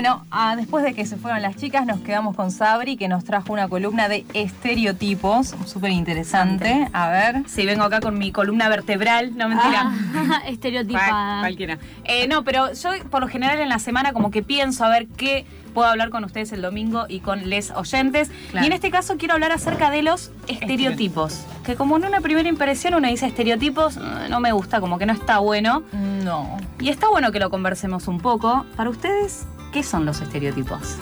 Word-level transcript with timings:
bueno, 0.00 0.24
ah, 0.30 0.54
después 0.54 0.84
de 0.84 0.94
que 0.94 1.04
se 1.06 1.16
fueron 1.16 1.42
las 1.42 1.56
chicas, 1.56 1.84
nos 1.84 1.98
quedamos 2.02 2.36
con 2.36 2.52
Sabri, 2.52 2.96
que 2.96 3.08
nos 3.08 3.24
trajo 3.24 3.52
una 3.52 3.66
columna 3.66 4.08
de 4.08 4.24
estereotipos, 4.32 5.56
súper 5.66 5.90
interesante. 5.90 6.88
A 6.92 7.08
ver. 7.08 7.42
Sí, 7.48 7.66
vengo 7.66 7.82
acá 7.82 7.98
con 7.98 8.16
mi 8.16 8.30
columna 8.30 8.68
vertebral, 8.68 9.36
no 9.36 9.48
mentira. 9.48 9.92
Ah, 10.14 10.42
estereotipada. 10.46 11.40
cualquiera. 11.40 11.78
Eh, 12.04 12.28
no, 12.28 12.44
pero 12.44 12.72
yo 12.74 12.90
por 13.10 13.22
lo 13.22 13.26
general 13.26 13.58
en 13.58 13.68
la 13.68 13.80
semana 13.80 14.12
como 14.12 14.30
que 14.30 14.40
pienso 14.40 14.84
a 14.84 14.88
ver 14.88 15.08
qué 15.08 15.44
puedo 15.74 15.88
hablar 15.88 16.10
con 16.10 16.22
ustedes 16.22 16.52
el 16.52 16.62
domingo 16.62 17.06
y 17.08 17.18
con 17.18 17.50
les 17.50 17.72
oyentes. 17.72 18.30
Claro. 18.52 18.64
Y 18.64 18.68
en 18.68 18.74
este 18.74 18.92
caso 18.92 19.16
quiero 19.16 19.34
hablar 19.34 19.50
acerca 19.50 19.90
de 19.90 20.02
los 20.02 20.30
estereotipos. 20.46 21.44
Que 21.64 21.74
como 21.74 21.96
en 21.96 22.04
una 22.04 22.20
primera 22.20 22.48
impresión 22.48 22.94
uno 22.94 23.08
dice 23.08 23.26
estereotipos, 23.26 23.96
eh, 23.96 24.00
no 24.30 24.38
me 24.38 24.52
gusta, 24.52 24.80
como 24.80 24.96
que 24.96 25.06
no 25.06 25.12
está 25.12 25.40
bueno. 25.40 25.82
No. 25.92 26.56
Y 26.78 26.88
está 26.90 27.08
bueno 27.08 27.32
que 27.32 27.40
lo 27.40 27.50
conversemos 27.50 28.06
un 28.06 28.20
poco. 28.20 28.64
Para 28.76 28.90
ustedes, 28.90 29.46
¿qué 29.72 29.82
son 29.82 30.04
los 30.04 30.20
estereotipos? 30.20 30.96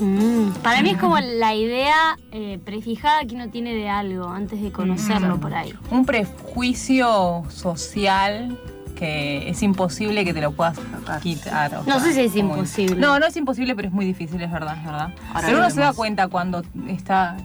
Mm, 0.00 0.50
Para 0.62 0.80
mí 0.82 0.90
es 0.90 0.96
como 0.98 1.18
la 1.18 1.54
idea 1.54 2.16
eh, 2.32 2.58
prefijada 2.64 3.24
que 3.26 3.34
uno 3.34 3.50
tiene 3.50 3.74
de 3.74 3.88
algo 3.90 4.28
antes 4.28 4.62
de 4.62 4.72
conocerlo 4.72 5.36
Mm. 5.36 5.40
por 5.40 5.54
ahí. 5.54 5.74
Un 5.90 6.06
prejuicio 6.06 7.42
social 7.50 8.58
que 8.96 9.48
es 9.48 9.62
imposible 9.62 10.24
que 10.24 10.34
te 10.34 10.40
lo 10.42 10.52
puedas 10.52 10.78
quitar. 11.22 11.74
o 11.74 11.84
No 11.84 11.94
sea, 11.94 12.00
sé 12.00 12.12
si 12.14 12.20
es 12.20 12.36
imposible. 12.36 12.96
No, 13.00 13.18
no 13.18 13.26
es 13.26 13.36
imposible, 13.36 13.74
pero 13.74 13.88
es 13.88 13.94
muy 13.94 14.04
difícil, 14.04 14.40
es 14.42 14.50
verdad, 14.50 14.76
es 14.78 14.84
verdad. 14.84 15.10
Ahora 15.34 15.46
pero 15.46 15.58
uno 15.58 15.70
se 15.70 15.80
da 15.80 15.92
cuenta 15.94 16.28
cuando 16.28 16.62
está. 16.88 17.36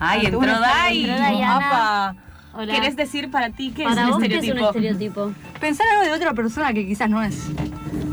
Ay, 0.00 0.26
entró 0.26 0.40
Dai. 0.40 1.42
Apa. 1.42 2.16
Hola. 2.54 2.74
¿Querés 2.74 2.96
decir 2.96 3.30
para 3.30 3.50
ti 3.50 3.72
qué 3.74 3.84
Para 3.84 4.02
es 4.02 4.06
un 4.08 4.12
vos, 4.14 4.22
¿qué 4.22 4.36
es 4.38 4.50
un 4.50 4.58
estereotipo? 4.58 5.32
Pensar 5.60 5.86
algo 5.92 6.02
de 6.04 6.12
otra 6.12 6.34
persona 6.34 6.72
que 6.74 6.86
quizás 6.86 7.08
no 7.08 7.22
es. 7.22 7.46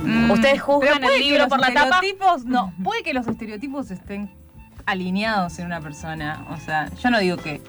Mm, 0.09 0.31
Ustedes 0.31 0.61
juzgan 0.61 0.81
pero 0.81 0.95
el 0.95 1.01
puede 1.03 1.17
que 1.17 1.23
libro 1.25 1.39
los 1.39 1.49
por 1.49 1.59
la 1.59 1.73
tapa. 1.73 1.99
estereotipos- 2.01 2.43
No, 2.45 2.73
puede 2.83 3.03
que 3.03 3.13
los 3.13 3.27
estereotipos 3.27 3.91
estén 3.91 4.29
alineados 4.85 5.59
en 5.59 5.65
una 5.67 5.81
persona. 5.81 6.45
O 6.49 6.57
sea, 6.57 6.89
yo 6.95 7.09
no 7.09 7.19
digo 7.19 7.37
que 7.37 7.61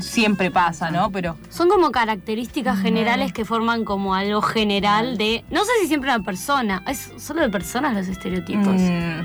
siempre 0.00 0.50
pasa, 0.50 0.90
¿no? 0.90 1.10
Pero 1.10 1.36
Son 1.50 1.68
como 1.68 1.90
características 1.92 2.80
generales 2.80 3.32
que 3.32 3.44
forman 3.44 3.84
como 3.84 4.14
algo 4.14 4.42
general 4.42 5.16
de. 5.16 5.44
No 5.50 5.64
sé 5.64 5.70
si 5.82 5.86
siempre 5.88 6.12
una 6.14 6.24
persona. 6.24 6.82
Es 6.88 7.12
solo 7.18 7.40
de 7.42 7.48
personas 7.48 7.94
los 7.94 8.08
estereotipos. 8.08 8.66
mm, 8.80 9.20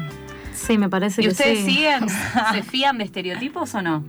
Sí, 0.54 0.78
me 0.78 0.90
parece 0.90 1.22
¿Y 1.22 1.26
que 1.26 1.32
ustedes 1.32 1.60
sí. 1.60 1.72
siguen, 1.76 2.08
se 2.54 2.64
fían 2.64 2.98
de 2.98 3.06
estereotipos 3.06 3.74
o 3.76 3.82
no? 3.82 4.04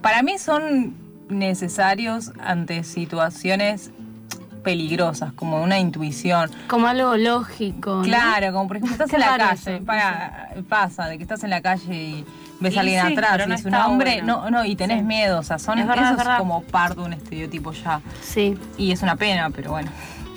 para 0.00 0.22
mí 0.22 0.38
son 0.38 0.94
necesarios 1.28 2.30
ante 2.40 2.84
situaciones 2.84 3.90
peligrosas, 4.72 5.32
como 5.32 5.62
una 5.62 5.78
intuición. 5.78 6.50
Como 6.68 6.86
algo 6.88 7.16
lógico. 7.16 7.94
¿no? 7.96 8.02
Claro, 8.02 8.52
como 8.52 8.68
por 8.68 8.76
ejemplo 8.76 8.92
estás 9.04 9.12
en 9.14 9.20
la 9.26 9.38
calle, 9.38 9.76
eso. 9.76 9.84
para- 9.86 10.48
pasa 10.68 11.06
de 11.06 11.16
que 11.16 11.22
estás 11.22 11.42
en 11.44 11.50
la 11.50 11.62
calle 11.62 11.94
y 11.94 12.24
ves 12.60 12.74
Y 12.74 12.76
a 12.76 12.80
alguien 12.80 13.06
sí, 13.06 13.12
atrás 13.14 13.40
y 13.46 13.48
no 13.48 13.54
es 13.54 13.64
un 13.64 13.74
hombre, 13.74 14.16
bueno. 14.18 14.42
no, 14.42 14.50
no, 14.50 14.64
y 14.66 14.76
tenés 14.76 14.98
Sí. 14.98 15.04
miedo, 15.04 15.38
o 15.38 15.42
sea, 15.42 15.58
son 15.58 15.78
Es 15.78 15.86
verdad, 15.86 16.04
eso 16.04 16.12
es 16.12 16.18
verdad. 16.18 16.38
como 16.38 16.62
parte 16.64 17.00
de 17.00 17.06
un 17.06 17.12
estereotipo 17.14 17.72
ya. 17.72 18.00
Sí. 18.22 18.58
Y 18.76 18.92
es 18.92 19.02
una 19.02 19.16
pena, 19.16 19.48
pero 19.50 19.70
bueno. 19.70 19.90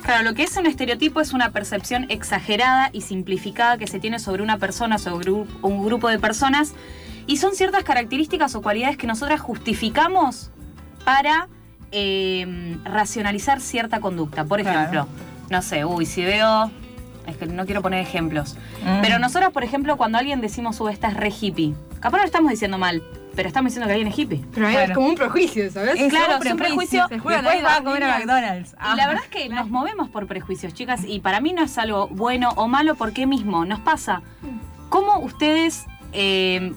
Claro, 0.04 0.23
lo 0.23 0.34
que 0.34 0.44
es 0.44 0.56
un 0.58 0.66
estereotipo 0.66 1.20
es 1.22 1.34
una 1.34 1.52
percepción 1.52 2.06
exagerada 2.10 2.90
y 2.94 3.02
simplificada 3.02 3.78
que 3.78 3.86
se 3.88 4.00
tiene 4.00 4.18
sobre 4.20 4.42
una 4.44 4.58
persona, 4.58 4.98
sobre 4.98 5.30
un 5.32 5.86
grupo 5.86 6.08
de 6.10 6.18
personas, 6.20 6.73
y 7.28 7.38
son 7.38 7.54
ciertas 7.54 7.84
características 7.84 8.56
o 8.56 8.62
cualidades 8.62 8.98
que 8.98 9.06
nosotras 9.08 9.40
justificamos 9.42 10.50
para 11.06 11.48
eh, 11.92 12.78
racionalizar 12.86 13.59
cierta 13.61 14.00
conducta. 14.00 14.45
Por 14.45 14.61
Claro. 14.61 14.80
ejemplo, 14.80 15.08
no 15.50 15.61
sé, 15.61 15.86
uy, 15.86 16.06
si 16.06 16.23
veo... 16.23 16.72
Es 17.28 17.38
que 17.38 17.45
no 17.45 17.66
quiero 17.66 17.83
poner 17.83 18.00
ejemplos. 18.02 18.56
Mm. 18.83 19.02
Pero 19.02 19.20
nosotras, 19.20 19.52
por 19.52 19.64
ejemplo, 19.64 19.95
cuando 19.95 20.17
alguien 20.17 20.42
decimos, 20.42 20.82
uy, 20.82 20.92
esta 20.92 21.08
es 21.10 21.14
re 21.16 21.30
hippie, 21.30 21.76
capaz 21.99 22.17
no 22.17 22.23
lo 22.23 22.26
estamos 22.26 22.49
diciendo 22.49 22.80
mal, 22.80 23.04
pero 23.36 23.48
estamos 23.48 23.70
diciendo 23.71 23.86
que 23.88 23.93
alguien 23.93 24.08
es 24.11 24.17
hippie. 24.17 24.43
Pero 24.55 24.67
Claro. 24.67 24.86
es 24.86 24.92
como 24.92 25.08
un 25.08 25.16
prejuicio, 25.16 25.70
¿sabes? 25.71 25.99
Es 25.99 26.10
claro, 26.11 26.38
un 26.42 26.48
es 26.48 26.52
un 26.52 26.58
prejuicio. 26.58 27.08
Se 27.10 27.20
juegan 27.20 27.43
Después 27.45 27.64
va 27.64 27.76
a 27.77 27.83
comer 27.83 28.04
a. 28.05 28.17
McDonald's. 28.17 28.76
Y 28.92 28.98
la 28.98 29.08
verdad 29.08 29.23
es 29.23 29.30
que 29.30 29.49
nos 29.49 29.70
movemos 29.70 30.10
por 30.10 30.26
prejuicios, 30.26 30.73
chicas, 30.73 31.02
y 31.05 31.20
para 31.20 31.42
mí 31.42 31.54
no 31.54 31.61
es 31.64 31.77
algo 31.77 32.08
bueno 32.08 32.49
o 32.55 32.67
malo 32.67 32.95
porque 32.95 33.27
mismo 33.27 33.66
nos 33.66 33.80
pasa. 33.82 34.23
¿Cómo 34.89 35.20
ustedes, 35.20 35.86
eh, 36.14 36.73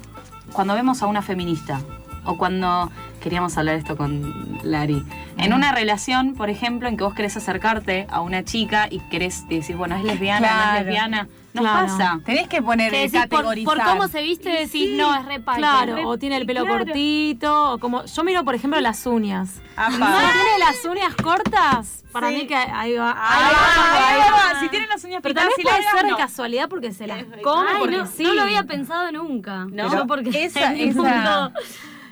cuando 0.53 0.75
vemos 0.75 1.03
a 1.03 1.07
una 1.07 1.23
feminista, 1.23 1.81
o 2.27 2.37
cuando 2.37 2.93
queríamos 3.25 3.57
hablar 3.57 3.77
esto 3.77 3.97
con 3.97 4.59
Lari, 4.63 5.03
en 5.39 5.55
una 5.55 5.73
relación, 5.73 6.35
por 6.35 6.51
ejemplo, 6.51 6.89
en 6.91 6.99
que 6.99 7.05
vos 7.05 7.15
querés 7.15 7.35
acercarte 7.39 8.07
a 8.11 8.21
una 8.21 8.45
chica 8.45 8.87
y 8.91 9.01
querés 9.01 9.49
decir, 9.49 9.77
bueno, 9.77 9.97
es 9.97 10.05
lesbiana, 10.05 10.41
no 10.47 10.53
Claro. 10.55 10.79
es 10.79 10.85
lesbiana, 10.85 11.29
nos 11.55 11.63
Claro. 11.65 11.87
pasa. 11.87 12.21
Tenés 12.27 12.49
que 12.49 12.61
poner, 12.61 12.91
Que 12.93 12.99
decís, 12.99 13.13
por, 13.23 13.29
categorizar. 13.31 13.75
por 13.77 13.85
cómo 13.87 14.09
se 14.09 14.21
viste, 14.23 14.51
decís, 14.51 14.91
no, 14.97 15.15
es 15.15 15.25
repalte. 15.25 15.61
Claro, 15.61 16.07
o 16.09 16.19
tiene 16.19 16.37
el 16.37 16.45
pelo 16.45 16.67
Claro. 16.67 16.85
cortito, 16.85 17.73
o 17.73 17.79
como 17.79 18.05
yo 18.05 18.25
miro 18.25 18.45
por 18.45 18.55
ejemplo 18.55 18.79
las 18.81 19.07
uñas. 19.07 19.49
Si 19.55 19.97
tiene 19.97 20.59
las 20.59 20.85
uñas 20.85 21.15
cortas, 21.17 22.05
para 22.13 22.29
Sí. 22.29 22.35
mí 22.35 22.47
que 22.47 22.55
ahí 22.55 22.93
va. 22.95 23.11
Ah, 23.17 23.39
ahí 23.39 23.55
va, 23.55 23.97
ahí 23.97 24.13
ahí 24.23 24.31
va. 24.31 24.53
va. 24.55 24.61
Si 24.61 24.69
tienen 24.69 24.89
las 24.91 25.03
uñas 25.03 25.21
Pero 25.23 25.35
pintadas 25.35 25.51
también 25.51 25.61
y 25.61 25.63
puede 25.63 25.77
largas, 25.79 25.93
ser 25.95 26.05
de 26.05 26.11
no. 26.11 26.17
casualidad 26.19 26.69
porque 26.69 26.93
se 26.93 27.07
las 27.07 27.25
come, 27.43 27.71
Ay, 27.71 27.77
porque 27.79 27.97
no, 27.97 28.07
sí. 28.07 28.23
no 28.23 28.35
lo 28.35 28.43
había 28.43 28.63
pensado 28.65 29.11
nunca. 29.13 29.67
No. 29.73 29.91
Yo 29.91 30.07
porque 30.07 30.45
Esa- 30.45 30.73
esa- 30.75 31.53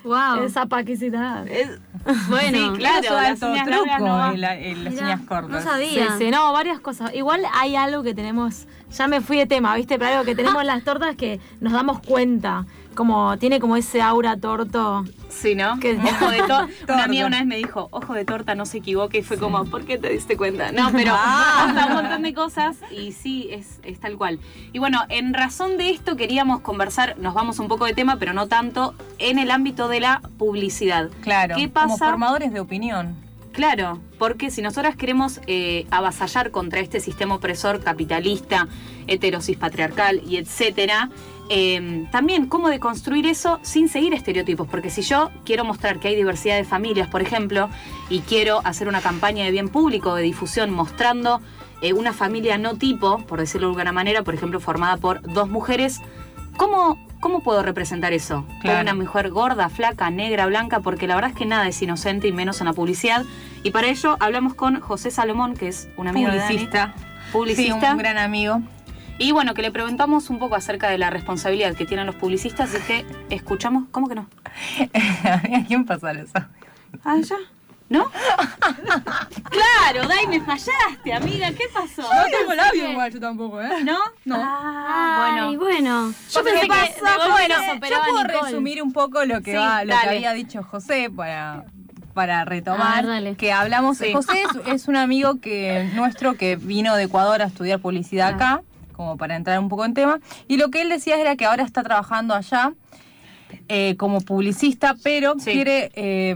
Wow. 0.05 0.43
Esa 0.45 0.67
paquicidad. 0.67 1.45
bueno, 2.29 2.73
Sí, 2.73 2.79
claro, 2.79 3.05
Eso 3.05 3.15
las 3.15 3.43
uñas 3.43 3.67
truco, 3.67 3.87
largas 3.87 4.01
no 4.01 4.07
va. 4.17 4.33
el- 4.33 4.45
el- 4.45 4.85
las 4.85 4.93
Mirá, 4.95 5.05
uñas 5.07 5.21
no 5.21 5.27
cortas. 5.27 5.65
sabía. 5.65 6.09
Sí, 6.13 6.25
sí, 6.25 6.31
no, 6.31 6.53
varias 6.53 6.81
cosas. 6.81 7.15
Igual 7.15 7.43
hay 7.55 7.77
algo 7.77 8.03
que 8.03 8.15
tenemos, 8.15 8.67
ya 8.91 9.07
me 9.07 9.21
fui 9.21 9.37
de 9.39 9.47
tema, 9.47 9.75
¿viste? 9.77 9.99
Pero 9.99 10.11
algo 10.13 10.25
que 10.25 10.35
tenemos 10.35 10.61
en 10.61 10.67
las 10.67 10.83
tortas 10.85 11.15
que 11.17 11.39
nos 11.61 11.73
damos 11.73 12.01
cuenta, 12.01 12.67
como 12.95 13.37
tiene 13.39 13.61
como 13.61 13.77
ese 13.77 14.01
aura 14.03 14.37
torto. 14.37 15.05
Sí, 15.29 15.55
¿no? 15.55 15.79
Que- 15.81 15.95
Ojo 15.97 16.31
de 16.31 16.39
torta. 16.47 16.69
Torta. 16.79 16.95
Una 16.95 17.05
amiga 17.05 17.27
una 17.27 17.39
vez 17.39 17.47
me 17.47 17.57
dijo, 17.57 17.89
ojo 17.91 18.15
de 18.15 18.25
torta, 18.25 18.55
no 18.55 18.67
se 18.67 18.79
equivoque. 18.79 19.19
Y 19.19 19.23
fue 19.23 19.39
como, 19.39 19.65
¿por 19.65 19.85
qué 19.85 19.99
te 19.99 20.11
diste 20.11 20.37
cuenta? 20.37 20.73
No, 20.73 20.91
pero 20.93 21.13
Ah. 21.17 21.67
hasta 21.69 21.87
un 21.87 21.93
montón 21.95 22.23
de 22.23 22.35
cosas. 22.35 22.77
Y 22.91 23.13
sí, 23.13 23.49
es, 23.51 23.81
es 23.83 23.99
tal 24.01 24.17
cual. 24.17 24.39
Y 24.73 24.79
bueno, 24.79 25.01
en 25.09 25.33
razón 25.35 25.79
de 25.79 25.91
esto 25.91 26.17
queríamos 26.17 26.61
conversar, 26.61 27.17
nos 27.19 27.35
vamos 27.35 27.59
un 27.59 27.69
poco 27.69 27.87
de 27.87 27.95
tema, 27.95 28.17
pero 28.17 28.33
no 28.33 28.47
tanto, 28.49 28.95
en 29.19 29.39
el 29.39 29.51
ámbito 29.51 29.89
de 29.89 30.01
la 30.01 30.21
publicidad. 30.39 31.11
Claro, 31.23 31.57
¿Qué 31.57 31.71
como 31.71 31.89
pasa? 31.97 32.07
formadores 32.11 32.53
de 32.53 32.61
opinión. 32.61 33.17
Claro, 33.53 34.01
porque 34.19 34.51
si 34.51 34.63
nosotras 34.63 34.97
queremos 34.97 35.41
eh, 35.47 35.87
avasallar 35.91 36.51
contra 36.51 36.81
este 36.81 37.01
sistema 37.01 37.35
opresor 37.35 37.83
capitalista, 37.83 38.67
heterosis 39.07 39.59
patriarcal 39.59 40.23
y 40.27 40.39
etcétera, 40.39 41.11
eh, 41.51 42.07
también 42.11 42.47
cómo 42.47 42.71
deconstruir 42.71 43.27
eso 43.27 43.59
sin 43.61 43.91
seguir 43.91 44.15
estereotipos, 44.15 44.67
porque 44.69 44.89
si 44.89 45.03
yo 45.03 45.31
quiero 45.45 45.67
mostrar 45.67 46.01
que 46.01 46.09
hay 46.09 46.17
diversidad 46.17 46.57
de 46.57 46.65
familias, 46.65 47.09
por 47.09 47.21
ejemplo, 47.21 47.69
y 48.09 48.21
quiero 48.21 48.63
hacer 48.65 48.89
una 48.89 49.03
campaña 49.03 49.45
de 49.45 49.51
bien 49.51 49.69
público, 49.69 50.15
de 50.15 50.23
difusión, 50.23 50.71
mostrando 50.71 51.43
eh, 51.83 51.93
una 51.93 52.15
familia 52.15 52.57
no 52.57 52.77
tipo, 52.77 53.19
por 53.27 53.39
decirlo 53.39 53.67
de 53.67 53.73
alguna 53.73 53.93
manera, 53.93 54.23
por 54.23 54.33
ejemplo, 54.33 54.61
formada 54.61 54.97
por 54.97 55.21
dos 55.21 55.51
mujeres, 55.51 56.01
¿cómo, 56.57 57.07
cómo 57.23 57.41
puedo 57.41 57.63
representar 57.63 58.13
eso? 58.13 58.45
Claro. 58.61 58.83
Una 58.83 58.95
mujer 58.95 59.31
gorda, 59.31 59.69
flaca, 59.71 60.11
negra, 60.11 60.45
blanca, 60.47 60.81
porque 60.81 61.07
la 61.07 61.15
verdad 61.15 61.31
es 61.31 61.37
que 61.37 61.47
nada 61.47 61.69
es 61.69 61.81
inocente 61.81 62.27
y 62.27 62.33
menos 62.33 62.61
en 62.61 62.67
la 62.67 62.73
publicidad. 62.73 63.25
Y 63.63 63.71
para 63.71 63.87
ello 63.87 64.17
hablamos 64.21 64.55
con 64.55 64.81
José 64.81 65.13
Salomón, 65.13 65.55
que 65.55 65.69
es 65.69 65.89
un 65.97 66.09
amigo 66.09 66.31
de 66.31 66.39
Dani, 66.39 66.49
Publicista. 66.49 66.95
publicista. 67.33 67.87
Sí, 67.87 67.93
un 67.93 67.99
gran 67.99 68.19
amigo. 68.19 68.61
Y 69.19 69.31
bueno, 69.31 69.55
que 69.55 69.63
le 69.63 69.71
preguntamos 69.71 70.31
un 70.31 70.41
poco 70.41 70.57
acerca 70.57 70.91
de 70.91 70.99
la 70.99 71.11
responsabilidad 71.11 71.77
que 71.77 71.87
tienen 71.87 72.07
los 72.07 72.17
publicistas 72.17 72.75
y 72.75 72.79
que 72.81 73.07
escuchamos. 73.31 73.85
¿Cómo 73.93 74.09
que 74.09 74.17
no? 74.17 74.27
¿A 75.25 75.65
quién 75.67 75.85
pasa 75.85 76.11
eso? 76.11 76.33
Ah, 77.05 77.17
ya. 77.23 77.37
¿No? 77.89 78.11
claro, 79.51 80.09
Dai, 80.09 80.27
me 80.27 80.41
fallaste, 80.41 81.13
amiga. 81.13 81.53
¿Qué 81.53 81.65
pasó? 81.73 82.03
No 82.03 82.42
tengo 82.53 82.63
labio 82.65 82.91
igual 82.91 83.13
yo 83.13 83.21
tampoco, 83.21 83.61
¿eh? 83.63 83.69
¿No? 83.85 83.99
No. 84.25 84.37
Ah, 84.39 85.29
Ay, 85.49 85.57
bueno. 85.57 85.59
bueno. 85.59 86.15
Yo 86.31 86.43
puedo 88.01 88.25
resumir 88.43 88.83
un 88.83 88.93
poco 88.93 89.25
lo 89.25 89.41
que, 89.43 89.53
Sí, 89.53 89.57
va, 89.57 89.85
lo 89.85 89.91
que 89.91 89.97
dale. 89.97 90.17
había 90.17 90.33
dicho 90.33 90.63
José 90.63 91.11
para, 91.15 91.65
para 92.15 92.45
retomar. 92.45 93.05
Que 93.37 93.53
hablamos. 93.53 93.99
Sí. 93.99 94.13
José 94.13 94.43
es, 94.43 94.73
es 94.75 94.89
un 94.89 94.97
amigo 94.97 95.41
que 95.41 95.91
nuestro 95.95 96.35
que 96.35 96.57
vino 96.57 96.95
de 96.97 97.05
Ecuador 97.05 97.43
a 97.43 97.47
estudiar 97.47 97.81
publicidad 97.81 98.29
Ah. 98.33 98.35
acá, 98.35 98.63
como 98.93 99.17
para 99.17 99.37
entrar 99.37 99.59
un 99.59 99.69
poco 99.69 99.85
en 99.85 99.95
tema. 99.95 100.21
Y 100.49 100.57
lo 100.59 100.71
que 100.71 100.83
él 100.83 100.89
decía 100.89 101.19
era 101.21 101.37
que 101.37 101.45
ahora 101.47 101.63
está 101.65 101.83
trabajando 101.83 102.35
allá 102.35 102.73
eh, 103.69 103.97
como 103.99 104.21
publicista, 104.23 104.95
pero 105.03 105.35
Sí. 105.39 105.53
quiere. 105.53 105.91
eh, 105.95 106.35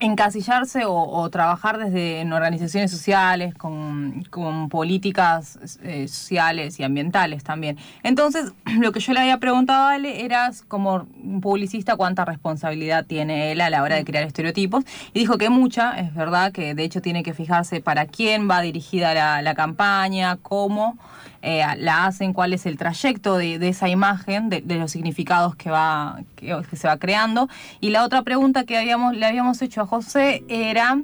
encasillarse 0.00 0.84
o, 0.84 0.94
o 0.94 1.28
trabajar 1.30 1.78
desde 1.78 2.20
en 2.20 2.32
organizaciones 2.32 2.90
sociales, 2.90 3.54
con, 3.54 4.24
con 4.30 4.68
políticas 4.68 5.58
eh, 5.82 6.06
sociales 6.06 6.78
y 6.78 6.84
ambientales 6.84 7.42
también. 7.42 7.78
Entonces, 8.02 8.52
lo 8.78 8.92
que 8.92 9.00
yo 9.00 9.12
le 9.12 9.20
había 9.20 9.38
preguntado 9.38 9.88
a 9.88 9.94
Ale 9.94 10.24
era, 10.24 10.50
como 10.68 11.06
publicista, 11.40 11.96
cuánta 11.96 12.24
responsabilidad 12.24 13.06
tiene 13.06 13.52
él 13.52 13.60
a 13.60 13.70
la 13.70 13.82
hora 13.82 13.96
de 13.96 14.04
crear 14.04 14.24
estereotipos. 14.24 14.84
Y 15.12 15.20
dijo 15.20 15.36
que 15.36 15.50
mucha, 15.50 15.98
es 15.98 16.14
verdad, 16.14 16.52
que 16.52 16.74
de 16.74 16.84
hecho 16.84 17.02
tiene 17.02 17.22
que 17.22 17.34
fijarse 17.34 17.80
para 17.80 18.06
quién 18.06 18.48
va 18.48 18.60
dirigida 18.60 19.14
la, 19.14 19.42
la 19.42 19.54
campaña, 19.54 20.36
cómo 20.36 20.96
eh, 21.40 21.62
la 21.78 22.06
hacen, 22.06 22.32
cuál 22.32 22.52
es 22.52 22.66
el 22.66 22.76
trayecto 22.76 23.36
de, 23.36 23.60
de 23.60 23.68
esa 23.68 23.88
imagen, 23.88 24.48
de, 24.48 24.60
de 24.60 24.74
los 24.74 24.90
significados 24.90 25.54
que, 25.54 25.70
va, 25.70 26.18
que, 26.34 26.54
que 26.68 26.76
se 26.76 26.88
va 26.88 26.96
creando. 26.96 27.48
Y 27.80 27.90
la 27.90 28.04
otra 28.04 28.22
pregunta 28.22 28.64
que 28.64 28.76
habíamos, 28.76 29.16
le 29.16 29.24
habíamos 29.24 29.62
hecho 29.62 29.82
a 29.82 29.86
José 29.88 30.44
era... 30.48 31.00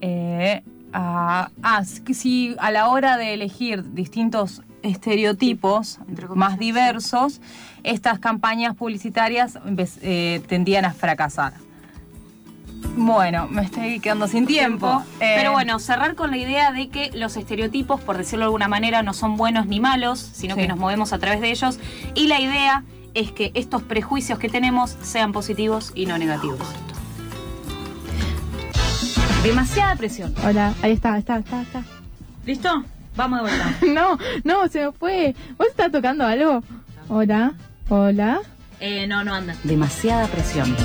eh, 0.00 0.62
a- 0.92 1.50
si 2.12 2.56
a 2.58 2.70
la 2.72 2.88
hora 2.88 3.16
de 3.16 3.34
elegir 3.34 3.92
distintos 3.94 4.62
estereotipos 4.82 6.00
más 6.34 6.58
diversos, 6.58 7.40
estas 7.84 8.18
campañas 8.18 8.74
publicitarias 8.74 9.58
eh, 10.02 10.42
tendían 10.48 10.84
a 10.84 10.92
fracasar. 10.92 11.52
Bueno, 12.96 13.46
me 13.48 13.62
estoy 13.62 14.00
quedando 14.00 14.26
sin 14.26 14.46
tiempo. 14.46 15.02
Eh, 15.20 15.34
Pero 15.36 15.52
bueno, 15.52 15.78
cerrar 15.78 16.14
con 16.16 16.30
la 16.30 16.38
idea 16.38 16.72
de 16.72 16.88
que 16.88 17.10
los 17.14 17.36
estereotipos, 17.36 18.00
por 18.00 18.16
decirlo 18.16 18.40
de 18.44 18.46
alguna 18.46 18.68
manera, 18.68 19.02
no 19.02 19.12
son 19.12 19.36
buenos 19.36 19.66
ni 19.66 19.78
malos, 19.80 20.18
sino 20.18 20.54
Sí. 20.56 20.62
que 20.62 20.68
nos 20.68 20.78
movemos 20.78 21.12
a 21.12 21.18
través 21.18 21.40
de 21.40 21.50
ellos. 21.50 21.78
Y 22.14 22.26
la 22.26 22.40
idea 22.40 22.82
es 23.14 23.32
que 23.32 23.52
estos 23.54 23.82
prejuicios 23.82 24.38
que 24.38 24.48
tenemos 24.48 24.96
sean 25.02 25.32
positivos 25.32 25.92
y 25.94 26.06
no 26.06 26.18
negativos. 26.18 26.58
Demasiada 29.42 29.96
presión. 29.96 30.34
Hola, 30.46 30.74
ahí 30.82 30.92
está, 30.92 31.16
está, 31.16 31.38
está, 31.38 31.62
está. 31.62 31.82
¿Listo? 32.44 32.84
Vamos 33.16 33.38
de 33.38 33.42
vuelta. 33.48 33.74
No, 33.94 34.18
no, 34.44 34.68
se 34.68 34.84
me 34.86 34.92
fue. 34.92 35.34
¿Vos 35.56 35.68
estás 35.68 35.90
tocando 35.90 36.26
algo? 36.26 36.62
Hola, 37.08 37.54
hola. 37.88 38.40
Eh, 38.80 39.06
no, 39.06 39.24
no 39.24 39.34
anda. 39.34 39.56
Demasiada 39.64 40.26
presión. 40.26 40.76